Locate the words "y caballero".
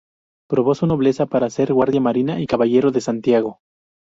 2.39-2.89